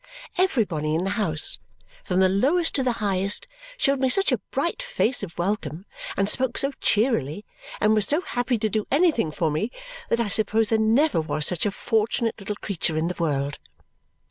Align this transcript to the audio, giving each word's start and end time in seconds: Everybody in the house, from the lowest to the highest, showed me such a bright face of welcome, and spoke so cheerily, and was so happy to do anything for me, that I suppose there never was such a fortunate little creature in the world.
Everybody 0.35 0.95
in 0.95 1.03
the 1.03 1.11
house, 1.11 1.59
from 2.03 2.21
the 2.21 2.27
lowest 2.27 2.73
to 2.73 2.81
the 2.81 2.93
highest, 3.05 3.47
showed 3.77 3.99
me 3.99 4.09
such 4.09 4.31
a 4.31 4.39
bright 4.49 4.81
face 4.81 5.21
of 5.21 5.37
welcome, 5.37 5.85
and 6.17 6.27
spoke 6.27 6.57
so 6.57 6.71
cheerily, 6.81 7.45
and 7.79 7.93
was 7.93 8.07
so 8.07 8.21
happy 8.21 8.57
to 8.57 8.67
do 8.67 8.87
anything 8.89 9.31
for 9.31 9.51
me, 9.51 9.69
that 10.09 10.19
I 10.19 10.29
suppose 10.29 10.69
there 10.69 10.79
never 10.79 11.21
was 11.21 11.45
such 11.45 11.67
a 11.67 11.71
fortunate 11.71 12.39
little 12.39 12.55
creature 12.55 12.97
in 12.97 13.09
the 13.09 13.15
world. 13.19 13.59